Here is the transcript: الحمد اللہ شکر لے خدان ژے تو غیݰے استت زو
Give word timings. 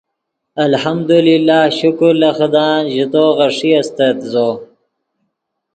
الحمد 0.65 1.11
اللہ 1.17 1.61
شکر 1.79 2.11
لے 2.21 2.31
خدان 2.37 2.81
ژے 2.93 3.05
تو 3.13 3.23
غیݰے 3.37 3.71
استت 3.79 4.17
زو 4.31 4.49